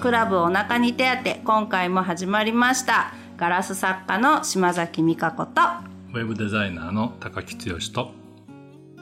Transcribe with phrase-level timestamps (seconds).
[0.00, 3.12] クラブお腹に手当て今回も始まりました。
[3.36, 5.60] ガラス作家の島崎美香子と。
[6.14, 8.12] ウェブデザイナーの高木剛と。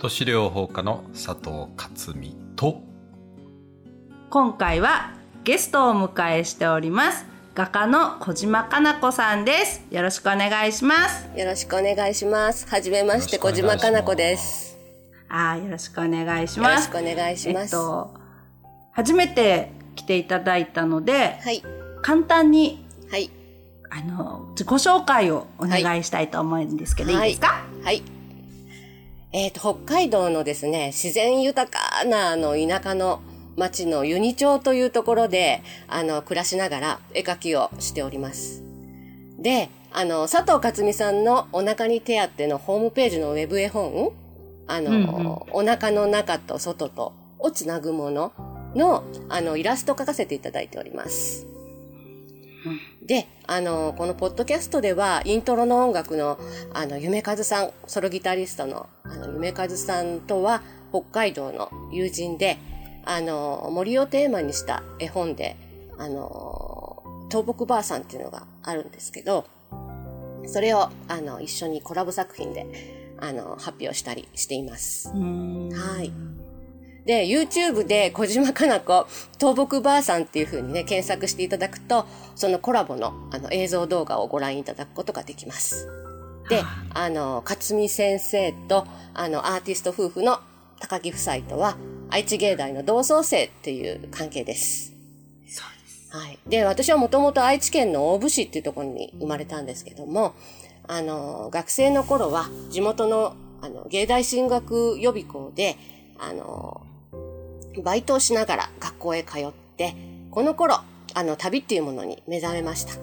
[0.01, 2.83] 都市療法家の佐藤克美と。
[4.29, 5.13] 今回は
[5.45, 7.25] ゲストをお迎えしております。
[7.55, 9.83] 画家の小島かな子さんです。
[9.93, 11.29] よろしくお願いします。
[11.39, 12.67] よろしくお願いします。
[12.69, 14.77] はじめまして小島かな子です。
[15.29, 16.91] あよろしくお願いします。
[16.91, 18.15] よろしくお願いします、えっと、
[18.93, 21.63] 初めて来ていただいたので、はい、
[22.03, 23.31] 簡単に、はい、
[23.91, 27.65] あの自己紹介をお願いしたいと思うんですけど、はい、いいですか？
[27.83, 28.03] はい、
[29.33, 33.21] えっ、ー、と北海道のですね自然豊かなあの田舎の
[33.57, 38.63] 町のユニ町というところで、あの、暮らしながら絵描きをしております。
[39.37, 44.13] で、あの、佐藤克美さんのお腹に手当てのホームページのウェブ絵本、
[44.69, 48.33] あの、うんうん、お腹の中と外とをつなぐもの
[48.75, 51.47] の、あの、イラストを描かせていただいております。
[53.03, 56.39] で、あの、このポッドキャストでは、イントロの音楽の、
[56.75, 62.59] あの、夢和さん、ソロギタリストの、あの、夢和さんとは、北海道の友人で、
[63.05, 65.57] あの、森をテーマにした絵本で、
[65.97, 69.47] あの、倒木ばあさんっていうのがあるんですけど、
[70.47, 72.67] それを、あの、一緒にコラボ作品で、
[73.19, 75.09] あの、発表したりしています。
[75.09, 76.13] はい。
[77.09, 79.07] で、YouTube で小島かな子、
[79.41, 85.89] 倒木ばあさんっていう風にね、検索していただくと、そのコラボのあの映像動画をご覧いただくことができます。
[86.51, 90.39] で、あの、勝美先生と、あの、アーティスト夫婦の
[90.81, 91.79] 高木夫妻とは、
[92.11, 94.93] 愛知芸大の同窓生っていう関係です。
[95.49, 96.15] そうです。
[96.15, 96.39] はい。
[96.47, 100.35] で、私はもともと愛知県の大府市っていうところに生まれたんですけども、
[100.87, 105.79] あの、学生の頃は地元のあの芸大進学予備校で、
[106.19, 106.83] あの、
[107.83, 109.95] バイトをしながら学校へ通って、
[110.31, 110.81] この頃、
[111.15, 112.95] あの、旅っていうものに目覚めました。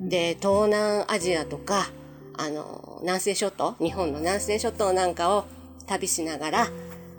[0.00, 1.88] で、東南アジアとか、
[2.36, 5.46] あの、南西諸島、日本の南西諸島なんかを
[5.86, 6.68] 旅しながら、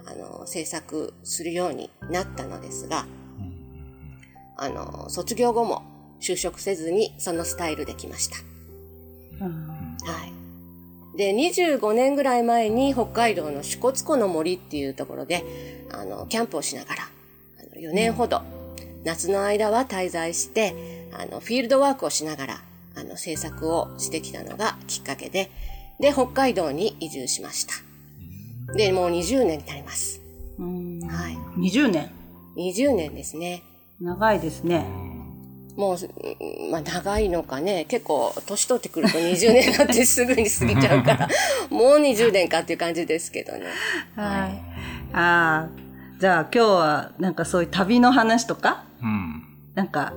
[0.05, 3.05] あの、制作するようになったのですが、
[4.57, 5.83] あの、卒業後も
[6.19, 8.37] 就職せずにそのスタイルできました。
[11.17, 11.33] はい。
[11.33, 15.43] で、25年ぐらい前に北海道の支笏湖の森っていうところで、
[15.91, 17.03] あの、キャンプをしながら、
[17.59, 18.41] あの4年ほど、
[19.03, 20.75] 夏の間は滞在して、
[21.13, 22.61] あの、フィールドワークをしながら、
[22.95, 25.49] あの、制作をしてきたのがきっかけで、
[25.99, 27.73] で、北海道に移住しました。
[28.73, 30.21] で、もう20年になります。
[30.59, 31.35] はい。
[31.59, 32.11] 20年
[32.55, 33.63] ?20 年ですね。
[33.99, 34.85] 長いですね。
[35.77, 41.29] もう、まあ長いのかね、結構年取ってくると20年なんてすぐに過ぎちゃうから、
[41.69, 43.67] もう20年かっていう感じですけどね。
[44.15, 44.61] はい。
[45.13, 45.69] ああ、
[46.19, 49.43] じゃあ今日はなんかそういう旅の話とか、うん、
[49.75, 50.13] なんか、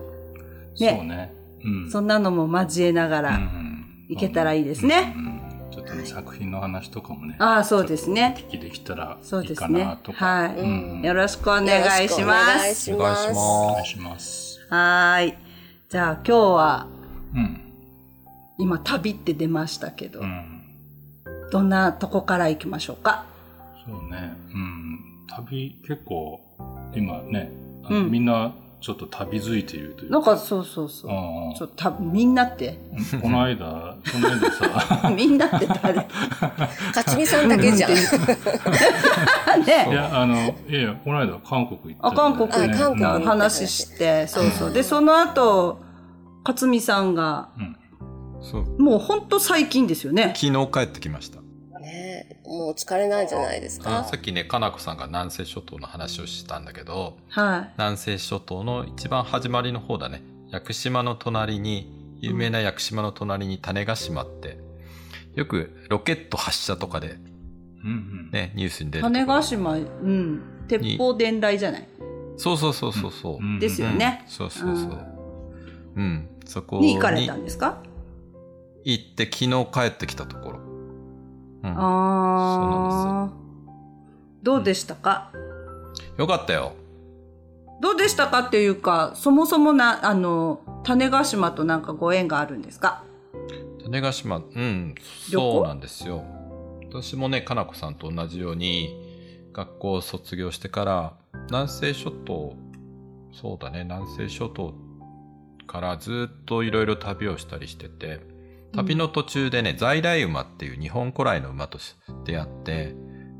[0.80, 0.96] ね。
[0.98, 1.32] そうね。
[1.62, 3.40] うん、そんなのも交えながら、
[4.08, 5.12] いけたらいいですね。
[5.14, 5.40] うん
[5.70, 7.36] ちょっとね、作品の話とかもね。
[7.38, 8.34] ああ、そうですね。
[8.36, 10.24] 聞きできたらいいかなとか。
[10.24, 12.50] はい、よろしくお願いします。
[12.56, 13.28] お願いします。
[13.30, 14.66] お願いします。
[14.68, 15.49] はい。
[15.90, 16.86] じゃあ今日は、
[17.34, 17.60] うん、
[18.58, 20.62] 今旅って出ましたけど、うん、
[21.50, 23.24] どんなとこから行きましょうか？
[23.84, 24.32] そうね。
[24.54, 25.26] うん。
[25.26, 26.40] 旅結構
[26.94, 27.50] 今ね、
[27.90, 31.10] うん、みんなちょっと旅づいているというなんかそうそうそう。
[31.58, 32.78] ちょっとみんなって。
[33.20, 35.10] この間、この間さ。
[35.14, 36.08] みんなって誰？
[36.94, 37.90] 勝美さんだけじゃん。
[39.66, 39.86] ね。
[39.90, 44.72] いや、あの、いやいや、この間韓国行った、あ、韓国、ね、韓国の話して、そうそう。
[44.72, 45.78] で、その後、
[46.44, 47.76] 勝美さんが、うん、
[48.40, 50.32] そうもう本当最近ですよね。
[50.34, 51.39] 昨日帰ってきました。
[52.46, 54.04] もう疲れないんじゃないですか。
[54.04, 60.22] さっきね、かなこさんが南西諸島の話をしたんだけど、はい、南西諸島の一番始まりの方だね。
[60.50, 64.58] 屋久島の隣に、有名な屋久島の隣に種子島って、
[65.34, 67.18] よくロケット発射とかで、
[67.84, 69.02] うんね、ニュースに出る。
[69.02, 70.42] 種子島、うん。
[70.68, 71.88] 鉄砲伝来じゃない？
[72.36, 73.58] そうそうそうそうそう、うん。
[73.58, 74.24] ですよね。
[74.28, 75.06] そうそうそう。
[75.96, 76.28] うん。
[76.44, 77.82] そこに行かれたんですか？
[78.84, 80.69] 行って昨日帰ってきたところ。
[81.62, 83.30] うん、ああ。
[84.42, 85.36] どうでしたか、う
[86.18, 86.72] ん、よかったよ。
[87.80, 93.04] どうでしたかっていうか、そもそもな、あの、種子島となんかご縁があるんですか？
[93.82, 94.94] 種子島、うん、
[95.30, 96.22] そうなんですよ。
[96.90, 101.14] 私もね、かなこさんと同じように、学校を卒業してから、
[101.48, 102.54] 南西諸島、
[103.32, 104.74] そうだね、南西諸島
[105.66, 108.20] からずっといろいろ旅をしたりしてて、
[108.74, 111.78] 旅の途中でね、在来馬っていう日本古来の馬と
[112.24, 112.94] 出会って、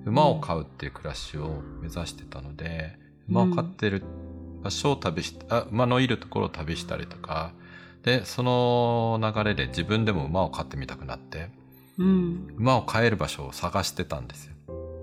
[0.05, 2.99] 馬を飼うっていう暮らしを目指してたので、
[3.29, 4.03] 馬を飼ってる
[4.63, 7.53] 場所を旅しあ馬のいるところを旅したりとか
[8.03, 11.49] でその流れで自分でも馬を飼ってみたくなって、
[11.99, 14.55] うん、馬を飼える場所を探してたんですよ。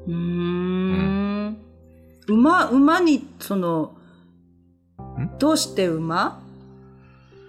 [0.07, 1.57] うん。
[2.27, 2.37] うん。
[2.39, 3.93] 馬馬にその
[5.39, 6.41] どうして馬？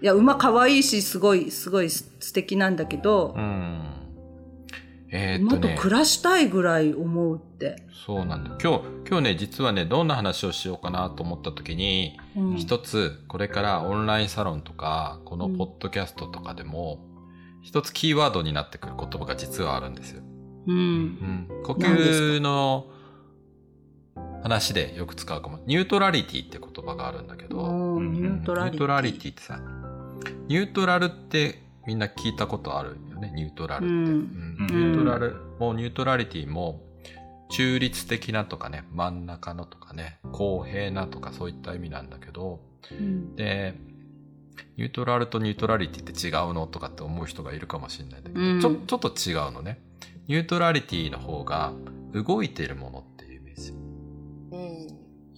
[0.00, 3.98] いや馬可愛いしすごいすごい素敵なんだけど、うん
[5.10, 7.82] えー、っとね、馬と暮らしたいぐらい思うって。
[8.06, 8.56] そうなんだ。
[8.62, 16.98] 今日、今日ね、実はね、どんな話をしようかなと思った時に、うん、一つ、これからオンラインサロンとか、このポッドキャストとかでも、
[17.58, 20.22] うん、一つキーワードになってくる言葉が実はあるんですよ。
[20.66, 20.76] うん。
[20.76, 22.86] うん、呼吸の
[24.42, 25.58] 話でよく使うかも。
[25.66, 27.98] neutrality って言葉があるんだけど。
[28.00, 28.54] ニュート
[28.86, 29.58] ラリティってさ、
[30.48, 33.94] ニュートラルってみんな聞いたことあるよね、ニュートラルって。
[33.94, 36.80] うん、ニュートラルも neutrality も
[37.50, 42.60] 中立的なとかね、真ん中のとかね、公平なとかそういった意味なんだけど、
[42.90, 43.74] うん、で、
[44.76, 49.80] ニュートラルと neutrality って違うのとかって思う人がいるかもしれないんだけど、うん、ちょ、ちょっと違うのね。
[50.28, 51.72] ニュートラリティの方が
[52.12, 53.04] 動いているもの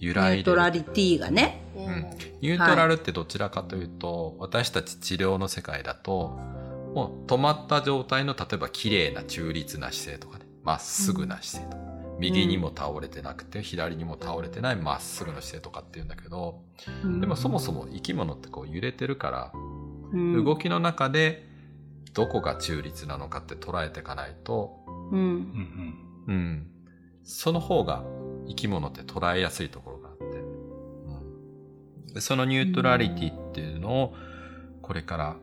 [0.01, 0.37] 揺らいで。
[0.37, 1.61] ニュートラリティがね。
[1.75, 2.09] うん。
[2.41, 6.37] ニュートラルってどちらかというと、はい、私たち治療の世界だと、
[6.93, 16.63] もう止まった状態の例えば綺麗な中立な姿勢とかね、まっすぐな姿勢とか、うん、右にも倒れてなくて、左にも倒れてないまっすぐの姿勢とかっていうんだけど、
[17.03, 21.47] うん、でもそもそも生き物ってこう揺れてるから、うん、動きの中で
[22.13, 24.79] どこが中立なのかって捉えていかないと、
[25.11, 26.67] うん、うん、
[27.23, 28.03] その方が
[28.47, 29.90] 生き物って捉えやすいところ
[32.19, 34.15] そのニュートラリティっていうのを
[34.81, 35.35] これから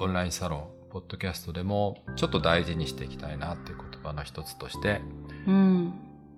[0.00, 5.00] オンラインサロン、ポッドキャストでもちょっと大事にしていきたいなっていう言葉の一つとして、
[5.46, 5.94] うん、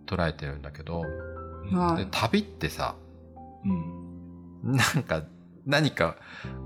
[0.07, 1.03] 捉えてるんだけど、
[1.73, 2.95] はい、で旅ってさ、
[3.65, 5.25] うん、なんか
[5.67, 6.17] 何か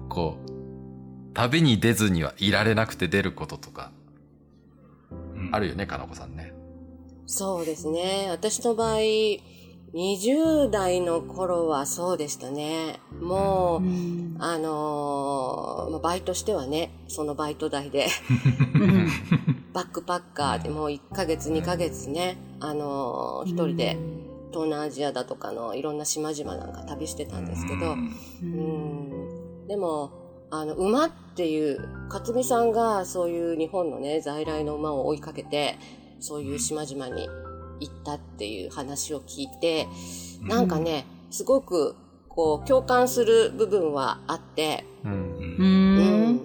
[0.08, 3.91] こう旅に出ずにはいられなくて出ることとか、
[5.50, 6.52] あるよね、かなこさんね。
[7.26, 8.29] そうですね。
[8.31, 8.99] 私の場合、
[9.94, 12.99] 20代の頃はそうでしたね。
[13.20, 18.08] もう、うん、あのー、バイトしてはね、そのバイト代で。
[19.73, 23.99] バックパッカーでもう1ヶ月2ヶ月ね、あのー、一人で
[24.50, 30.12] 東南アジアだとかのいろんな島々なんか旅してたんですけど、うん、でも、
[30.50, 35.76] あの、馬っていう、勝美さんがそういう日本のね、在来の馬を追いかけて、
[36.20, 37.29] そういう島々に
[37.81, 39.88] 行ったっていう話を聞いて、
[40.43, 41.97] なんかね、すごく
[42.29, 45.12] こう共感する部分はあって、うん、
[45.59, 46.41] うん、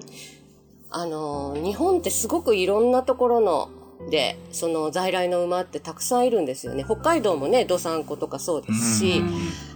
[0.90, 3.70] あの、日本ってすごくいろんなところの
[4.10, 6.84] で、その在来の馬ってたくさんいるんですよね。
[6.84, 9.22] 北海道もね、どさんことかそうですし、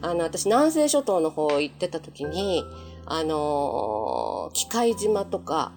[0.02, 2.64] あの、私南西諸島の方行ってた時に、
[3.06, 5.74] あの機械島とか、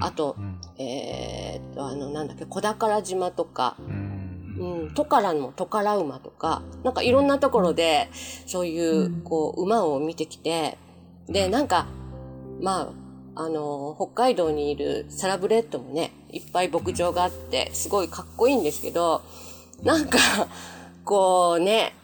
[0.00, 4.09] あと、うん、えー、っと、あの、なんだっけ、小宝島とか、うん
[4.60, 8.10] うん、トカラのトカラ馬とか、なんかいろんなところで、
[8.46, 10.76] そういう、こう、馬を見てきて、
[11.28, 11.86] で、なんか、
[12.60, 12.92] ま
[13.34, 19.22] あ、あの、北海道にいるサラブレッドもね、いっぱい牧場があって、すごいかっこいいんですけど、
[19.82, 20.18] なんか、
[21.06, 21.94] こうね、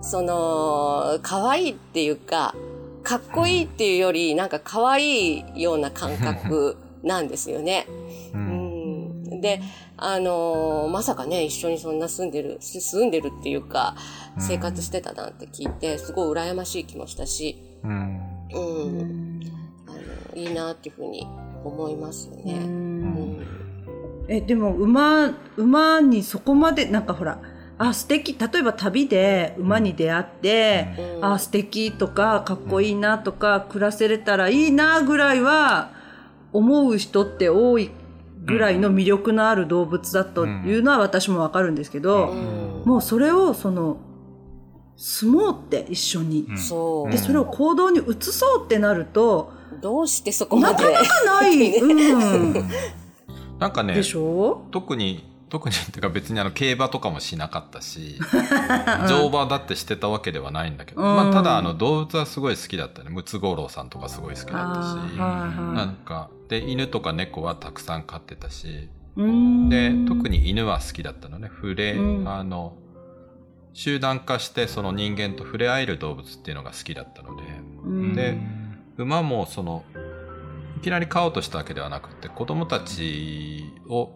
[0.00, 2.56] その、可愛いっていうか、
[3.04, 7.86] かっこいいっていうより、なんか可愛いような感覚なんですよね。
[8.32, 9.60] うん、で、
[10.04, 13.94] あのー、まさかね、一緒にそんな住んでる、住んでるっていうか、
[14.38, 18.20] 生活してたなんて聞いて、すごい羨ましい気もしたし、うん。
[18.52, 19.40] うん。
[19.86, 21.26] あの、いいなっていうふうに
[21.64, 22.54] 思いますよね。
[22.54, 23.46] うん。
[24.28, 27.40] え、でも、馬、馬にそこまで、なんかほら、
[27.78, 28.36] あ、素敵。
[28.38, 35.90] 例えば旅で馬に出会って、うん、あ、素敵とか、かっこいいなとか、暮らせれたらいいなぐらいは、
[36.52, 37.90] 思う人って多い
[38.44, 42.34] ぐらいの魅力のある動物だというのは私もわかるんですけど、
[42.84, 43.98] もうそれをその、
[44.96, 46.46] 住もうって一緒に。
[46.46, 50.84] で、それを行動に移そうってなると、どうしてそこまで？
[50.84, 51.76] なかなかない。
[51.78, 52.54] うん。
[53.58, 54.62] なんかね、でしょ？
[54.70, 58.18] 特に特にっていうか別にあの競馬とかもしなかったし、
[59.06, 63.10] 乗馬だってしてたわけではないんだけど、まあただあの動物はすごい好きだったね。
[63.10, 68.88] ムツゴロウさんとかすごい好きだったし、なんか、で、犬とか猫はたくさん飼ってたし、
[69.68, 71.50] で、特に犬は好きだったのね。
[71.54, 72.78] 触れ、あの、
[73.74, 77.36] 集団化してその人間と触れ合える動物っていうのが好きだったの
[78.14, 78.38] で、で、
[78.96, 79.84] 馬もその、
[80.78, 84.12] いきなり飼おうとしたわけではなくて、子供たちを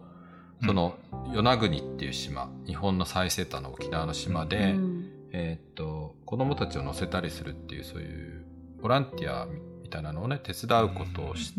[0.65, 0.99] その
[1.29, 8.45] 与那国っていう島、日本の最西端の沖縄の島で、うん、えーっと、子供たちを乗せたりするっていう、そういう
[8.81, 9.47] ボランティア
[9.83, 11.55] みたいなのをね、手伝うことをし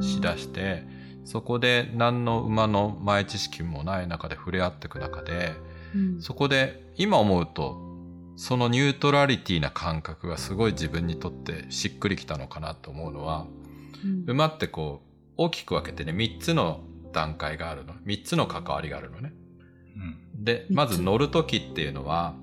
[0.00, 0.84] しだして、
[1.24, 5.52] そこで何の馬の前知識もない中で触れ合っていく中で、
[5.94, 6.22] うん。
[6.22, 7.78] そこで今思うと、
[8.36, 13.46] そのニュートラリティな感覚がすごい自分にとってしっくりきたのかなと思うのは、
[14.04, 14.24] うん。
[14.26, 16.80] 馬ってこう、大きく分けてね、3つの
[17.12, 19.32] 段階があるの？3つの関わりがあるのね。
[19.96, 20.44] うん。
[20.44, 22.34] で、つまず乗るときっていうのは、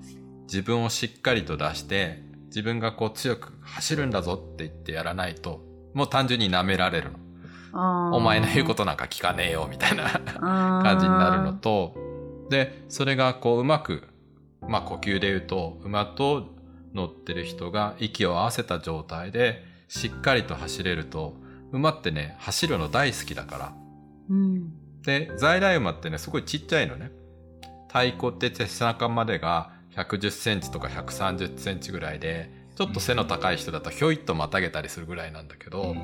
[0.44, 5.62] 自分をしっかりと出して、自分がこう強く走るんだぞって言ってやらないと、
[5.94, 7.18] もう単純に舐められるの。
[8.16, 10.04] お前の言うことなんか聞かねえよ、みたいな
[10.82, 11.94] 感じになるのと、
[12.48, 14.08] で、それがこううまく、
[14.66, 16.54] まあ呼吸で言うと、馬と
[16.94, 21.34] 乗ってる人が息を合わせた状態で、しっかりと走れると、
[21.72, 23.72] 馬ってね、走るの大好きだから。
[24.28, 27.10] うんで、在来馬ってね、すごいちっちゃいのね。
[27.88, 35.96] 太鼓って背中までが110センチとか130センチぐらいで、ちょっと背の高い人だとひょいっとまたげたりするぐらいなんだけど、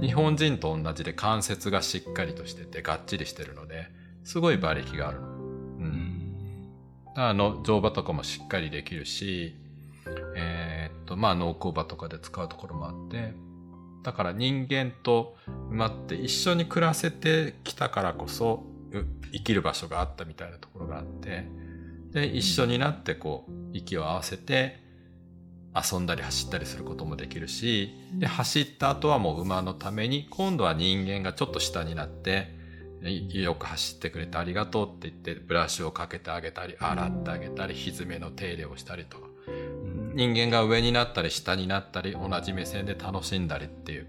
[0.00, 3.88] 日本人と同じで関節がしっかりとしててがっちりしてるので、
[4.22, 5.26] すごい馬力があるの。
[5.26, 5.30] う。
[5.30, 6.70] うんん。
[7.16, 9.56] あの、乗馬とかもしっかりできるし、
[10.36, 13.34] えーっと、まあ、農耕馬とかで使うところもあって、
[14.02, 15.36] だから人間と
[15.70, 21.48] 馬って一緒に暮らせてきたからこそ、う生きる場所があったみたいなところがあって、
[22.12, 24.82] で、一緒になってこう、息を合わせて、
[25.74, 32.60] 遊んだり走ったりすることもできるし、で、走った後はもう馬のために、今度は人間がちょっと下になって、
[33.04, 39.26] いよく走ってくれてありがとうって言って、ブラシをかけてあげたり、洗ってあげたり、ひずめの手入れをしたりとか、
[40.14, 44.06] 人間が上になったり下になったり、同じ目線で楽しんだりっていう、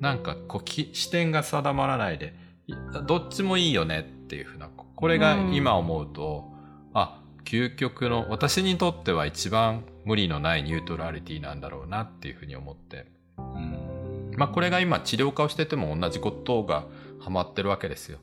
[0.00, 2.34] なんかこうき、視点が定まらないで、
[2.66, 2.74] い
[3.06, 6.52] どっちもいいよねっていうふうな、これが今思うと、
[6.94, 13.06] あ、究極の、私にとっては一番無理のないニュートラリティなんだろうなっていうふうに思って、
[13.38, 14.32] うん。
[14.36, 16.84] まあこれが今治療家をしてても同じことが
[17.20, 18.18] ハマってるわけですよ。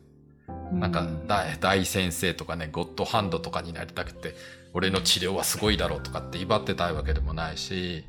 [0.74, 4.36] なんか大大先生とかね、ゴッドハンドとかになりたくて、
[4.74, 8.06] 俺の治療はすごいだろうとかって威張ってたいわけでもないし、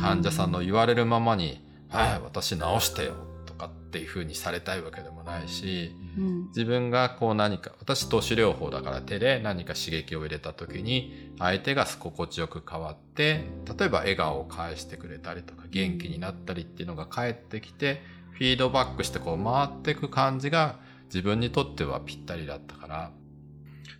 [0.00, 3.14] 患者さんの言われるままに、はい、私治してよ
[3.46, 6.46] とかっていう風にされたいわけでもないし、うん。
[6.48, 13.44] 自分がこう何か、私投手療法だから手で何か刺激を入れた時に相手が心地よく変わって、
[13.78, 23.10] 例えば笑顔を返してくれたりとか元気になったりっていうのが返ってきて、フィードバックしてこう回っていく感じが自分にとってはぴったりだったから、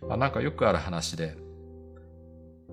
[0.07, 1.35] まあ、なんかよくある話で、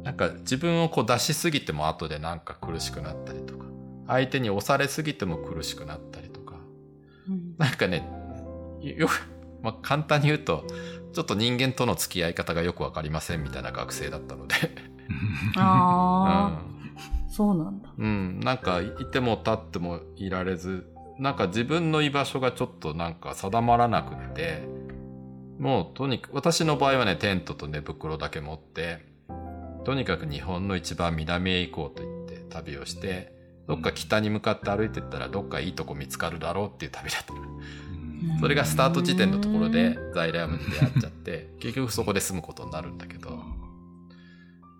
[0.02, 3.66] なんか自分をこう出しすぎても後でなんか苦しくなったりとか、
[4.06, 6.56] 相手に押されすぎても苦しくなったりとか、
[7.28, 7.54] うん。
[7.58, 8.08] なんかね、
[8.80, 9.28] よく、
[9.62, 10.64] まあ、簡単に言うと、
[11.12, 14.54] ちょっと人間との付き合い方がよくわかりませんみたいな学生だったので、
[15.56, 16.60] ああ、
[17.28, 17.92] そうなんだ。
[17.96, 20.86] うん、うん、なんかいても立ってもいられず、
[21.18, 24.68] なんか自分の居場所がちょっとなんか定まらなくって、
[25.58, 29.15] もうとにかく、私の場合はね、テントと寝袋だけ持って、
[29.86, 33.32] とにかく日本の一番南へ行こうと言って旅をして、
[33.68, 38.40] どっか北に向かって歩いてったらどっかいいとこ見つかるだろうっていう旅だったの。
[38.40, 43.40] それがスタート時点のところで在来雨に出会っちゃって、 結局そこで住むことになるんだけど、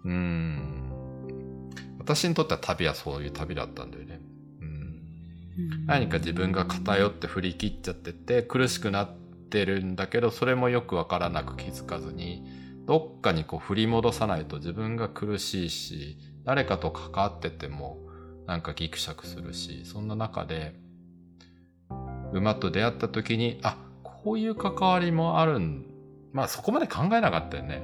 [0.06, 1.70] うーん。
[2.00, 4.20] 私にとっては旅はそういう旅だったんだよね。
[4.60, 5.86] うん。
[5.86, 9.16] 何か自分が偏って振り切っちゃってて、苦しくなっ
[9.50, 17.98] てるんだけど、それもよくわからなく気づかずに、どっかにこう振り戻さないと自分が苦しいし、誰かと関わってても
[18.46, 20.74] なんかギクシャクするし、そんな中で、
[22.32, 25.84] 馬と出会った時に、あ、こういう関わりもあるん、
[26.32, 27.82] まあそこまで考えなかったよね。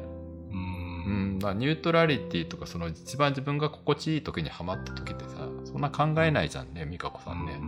[0.53, 0.55] う。
[0.55, 7.59] うんん、だニュートラリティとかその一番自分が心地いい時にハマった時ってさ、そんな考えないじゃんね、美香子さんね。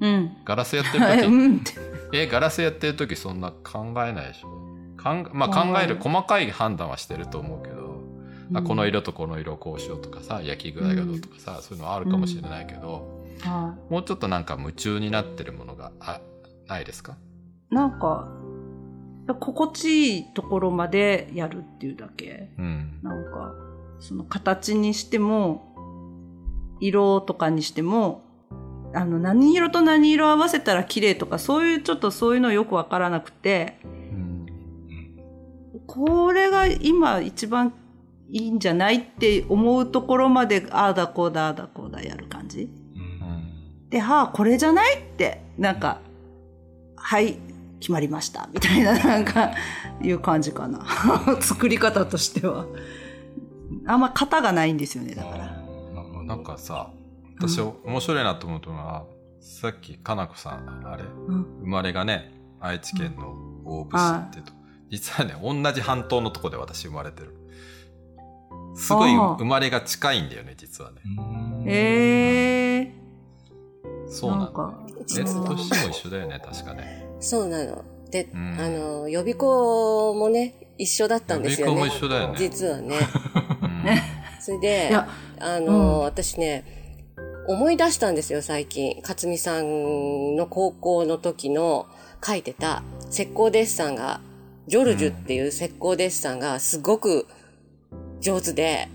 [0.00, 0.36] うん。
[0.44, 1.74] ガラスやってるはい、時。
[2.16, 4.61] え、ガラスやってる時そんな考えないでしょ？
[5.02, 7.82] かんまあ考える、細かい判断はしてると思うけど、
[8.54, 16.20] あこの色とこの色こうしようとかさ、焼き具合がどうとかさ、そういうのはあるかもしれないけど、はもうちょっとなんか夢中になってるものがあ
[16.68, 17.16] ないですか？
[17.70, 17.74] い。
[17.74, 18.28] なんか、
[19.40, 22.50] 心地いいところまでやるっていうだけ。
[22.58, 22.98] うん。
[23.02, 23.54] なんか、
[24.00, 25.72] その形にしても、
[26.80, 28.24] 色とかにしても、
[28.94, 34.01] あの、何色と何色合わせたら綺麗とか、そういう、ちょっとそういうのよくわからなくて、うん。
[35.92, 37.74] これが今一番
[38.30, 42.70] いいんじゃないって思うところまで、ああだこうだ、ああだこうだやる感じ？
[42.96, 43.90] うん。
[43.90, 46.00] で、はあ、これじゃないって、なんか、
[46.96, 47.36] はい、
[47.78, 49.50] 決まりました、みたいな、なんか、
[50.00, 50.86] いう感じかな。
[51.42, 52.64] 作り方としては。
[53.86, 55.62] あんま型がないんですよね、だから。
[56.24, 56.90] なんかさ、
[57.38, 59.04] 私面白いなと思ったのは、
[59.40, 63.34] さっきかなこさん、あれ、うん生まれがね、愛知県の
[63.66, 64.61] 大府市ってと、
[64.92, 67.34] 実はね、同じ半島のとこで私生まれてる。
[68.76, 71.00] すごい生まれが近いんだよね、実はね。
[71.18, 72.92] うんええ
[74.06, 74.52] そうなんだ、ね。
[74.52, 77.06] か、え、実は年も一緒だよね、確かね。
[77.20, 77.82] そうなの。
[78.10, 81.72] で、うんあの、予備校もね、一緒だったんですよね。
[81.72, 82.98] 予備校も一緒だよね実はね。
[83.62, 83.84] うん
[84.42, 85.08] それでい、や、
[85.40, 86.64] あの、うん私ね、
[87.48, 89.00] 思い出したんですよ、最近。
[89.00, 91.86] 勝美さんの高校の時の
[92.22, 94.20] 書いてた石膏デッサンが、
[94.68, 97.26] ジョルジュっていう石膏デッサンがすごく
[98.20, 98.88] 上手で、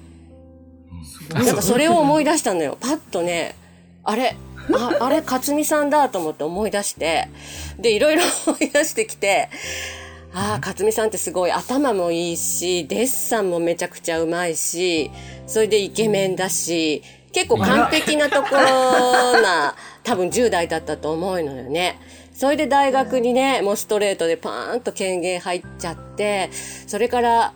[1.33, 2.77] なんかそれを思い出したのよ。
[2.79, 3.55] パッとね、
[4.03, 4.35] あれ、
[4.73, 7.27] ああれ、勝美さんだと思って思い出して、
[7.79, 9.49] で、いろいろ 思い出してきて、
[10.33, 15.11] ああ、勝美さんってすごい頭もいいし、デッサンもめちゃくちゃうまいし、
[15.45, 21.99] それでイケメンだし、結構完璧なところな、多分10代だったと思うのよね。
[22.37, 26.51] それで大学にね、もうストレートでパーンと権限入っちゃって、
[26.85, 27.53] それから、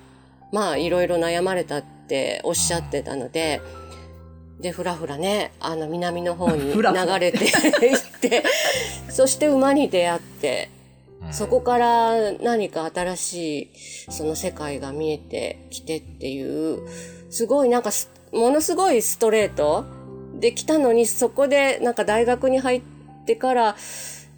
[0.52, 3.62] まあいろいろ悩まれたっておっしゃってたので、
[4.60, 6.82] で、ふらふらね、あの南の方に 流
[7.20, 7.46] れて
[7.86, 8.44] いって、
[9.08, 10.70] そして馬に出会って、
[11.32, 13.70] そこから何か新しい
[14.10, 16.80] その世界が見えてきてっていう、
[17.30, 19.86] すごいなんかすものすごいストレート
[20.40, 22.82] で来たのに、そこでなんか大学に入っ
[23.28, 23.76] てから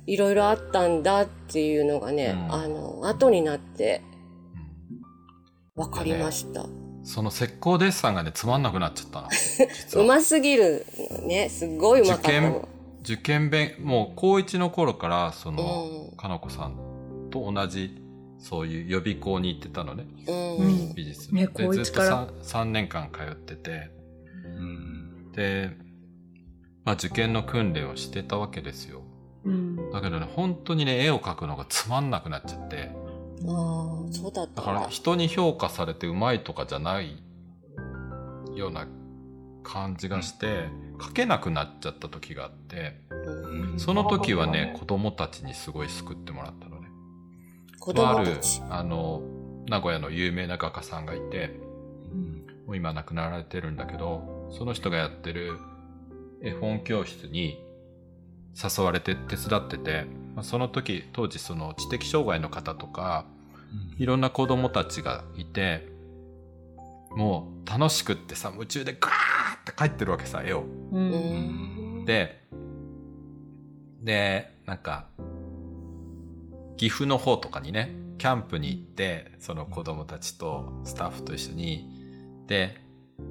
[0.06, 4.02] いろいろあったんだっていうのがね、うんあの、後になって
[5.76, 6.66] 分かりました。
[7.04, 9.30] その石膏デッサンがね、つまんなくなっちゃったの。
[9.32, 12.68] 実はうますぎるのね、すっごいうまかったの。
[13.02, 18.02] 受験勉、もう高一の頃から、その、うんかなこさんと同じ、
[18.40, 20.06] そういう予備校に行ってたのね。
[20.28, 20.58] うん。
[20.58, 21.34] うん美術。
[21.34, 23.90] ねでずっと 3, 3年間通ってて、
[24.46, 25.72] うんで、
[26.86, 29.03] まあ受験の訓練をしてたわけですよ。
[29.46, 29.92] うん。
[29.92, 32.92] だけどね、本当にね、絵を描くのがつまんなくなっちゃって、
[33.48, 37.22] ああ、そうだっただから人に評価されてうまいとかじゃない
[38.56, 38.88] ような
[39.64, 46.88] 感じがして、描けなくなっちゃった時があって、うんその時はね、子供たちにすごい救ってもらったのね。
[47.80, 49.22] 子とある供たち。、あの、
[49.68, 51.60] 名古屋の有名な画家さんがいて、
[52.66, 55.58] もう今亡くなられてるんだけど、その人がやってる
[56.42, 57.64] 絵本教室に
[58.56, 63.26] 誘われて手伝ってて、まあ、その時、当時その知的障害の方とか、
[63.98, 65.88] いろんな子供たちがいて、
[67.16, 69.12] もう楽しくってさ、夢中でガー
[69.62, 70.62] って描いてるわけさ、絵を。
[70.62, 70.98] う。
[70.98, 72.06] うんん。
[72.06, 72.44] で、
[74.02, 75.08] で、なんか、
[76.78, 81.88] 岐阜の方とかにね、キャンプに行って、その子供たちとスタッフと一緒に、
[82.48, 82.82] で、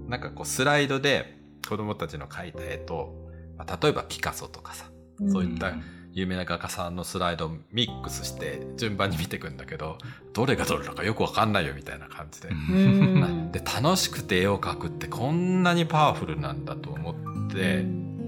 [0.09, 3.15] なんかこうスライドで子供たちの描いた絵と、
[3.57, 4.92] まあ例えばピカソとかさ、
[5.31, 5.73] そういった
[6.13, 9.99] 有名な画家さんのスライドをミックスして順番に見ていくんだけど、
[10.35, 12.49] どれがどれだかよくわかんないよみたいな感じで。
[12.49, 13.51] うん。
[13.53, 17.15] で、楽しくて絵を描くってこんなにパワフルなんだと思っ
[17.51, 18.23] て、うん。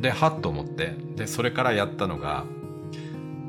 [0.00, 2.44] で、はっと思って、で、それからやったのが、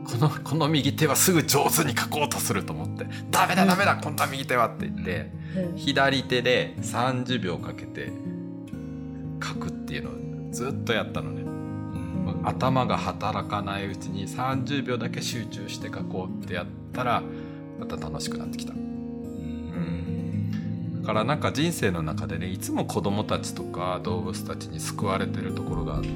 [0.04, 5.32] この、この右手はすぐ上手に描こうとすると思って、ダメだダメだ、こんな右手はって言って、
[5.78, 8.12] 左手で30秒かけて
[9.40, 10.21] 描くっていうのを
[10.52, 11.42] ずっとやったのね。
[12.44, 17.24] 頭が働かないうちに30秒だけ集中して描こうってやったら、
[17.80, 18.74] また楽しくなってきた。
[21.02, 26.10] だからなんか人生の中でねいつも子供たちとか動物たちに救われてるところがあって